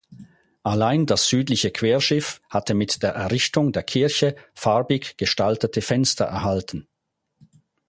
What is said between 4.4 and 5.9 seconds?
farbig gestaltete